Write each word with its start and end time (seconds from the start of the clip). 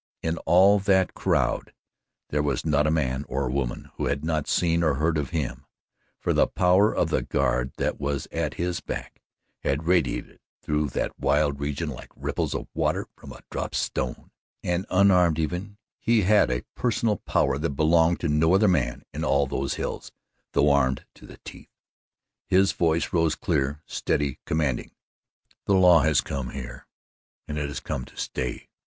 In 0.23 0.37
all 0.47 0.79
that 0.79 1.13
crowd 1.13 1.73
there 2.29 2.41
was 2.41 2.65
not 2.65 2.87
a 2.87 2.89
man 2.89 3.23
or 3.29 3.45
a 3.45 3.51
woman 3.51 3.91
who 3.97 4.07
had 4.07 4.25
not 4.25 4.47
seen 4.47 4.81
or 4.81 4.95
heard 4.95 5.15
of 5.15 5.29
him, 5.29 5.67
for 6.19 6.33
the 6.33 6.47
power 6.47 6.91
of 6.91 7.11
the 7.11 7.21
guard 7.21 7.73
that 7.77 7.99
was 7.99 8.27
at 8.31 8.55
his 8.55 8.79
back 8.79 9.21
had 9.59 9.85
radiated 9.85 10.39
through 10.59 10.87
that 10.89 11.19
wild 11.19 11.59
region 11.59 11.91
like 11.91 12.09
ripples 12.15 12.55
of 12.55 12.67
water 12.73 13.05
from 13.15 13.31
a 13.31 13.41
dropped 13.51 13.75
stone 13.75 14.31
and, 14.63 14.87
unarmed 14.89 15.37
even, 15.37 15.77
he 15.99 16.23
had 16.23 16.49
a 16.49 16.65
personal 16.73 17.17
power 17.17 17.59
that 17.59 17.75
belonged 17.75 18.19
to 18.21 18.27
no 18.27 18.55
other 18.55 18.67
man 18.67 19.03
in 19.13 19.23
all 19.23 19.45
those 19.45 19.75
hills, 19.75 20.11
though 20.53 20.71
armed 20.71 21.05
to 21.13 21.27
the 21.27 21.37
teeth. 21.45 21.69
His 22.47 22.71
voice 22.71 23.13
rose 23.13 23.35
clear, 23.35 23.83
steady, 23.85 24.39
commanding: 24.47 24.93
"The 25.65 25.75
law 25.75 25.99
has 26.01 26.21
come 26.21 26.49
here 26.49 26.87
and 27.47 27.59
it 27.59 27.67
has 27.67 27.79
come 27.79 28.03
to 28.05 28.17
stay." 28.17 28.67